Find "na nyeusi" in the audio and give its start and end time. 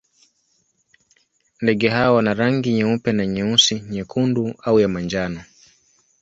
3.11-3.79